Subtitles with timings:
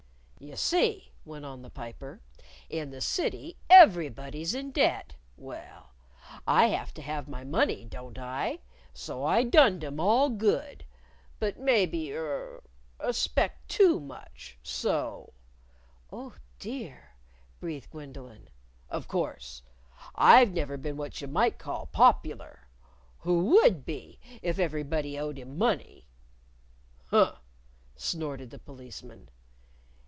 [0.43, 2.19] "You see," went on the Piper,
[2.67, 5.13] "in the City everybody's in debt.
[5.37, 5.91] Well,
[6.47, 8.61] I have to have my money, don't I?
[8.91, 10.83] So I dunned 'em all good.
[11.39, 12.63] But maybe er
[12.99, 14.57] a speck too much.
[14.63, 15.33] So"
[16.11, 17.11] "Oh, dear!"
[17.59, 18.49] breathed Gwendolyn
[18.89, 19.61] "Of course,
[20.15, 22.67] I've never been what you might call popular.
[23.19, 26.07] Who would be if everybody owed him money."
[27.11, 27.35] "Huh!"
[27.95, 29.29] snorted the Policeman.